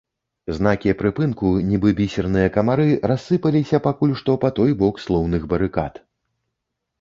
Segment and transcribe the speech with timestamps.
[0.59, 6.03] Знакі прыпынку, нібы бісерныя камары, рассыпаліся пакуль што па той бок слоўных барыкад.